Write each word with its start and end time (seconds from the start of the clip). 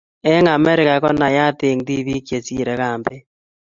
Eng 0.31 0.47
Amerika 0.57 0.93
konayat 1.05 1.57
eng 1.69 1.79
tibiik 1.87 2.23
chesire 2.27 2.73
kambet. 2.81 3.23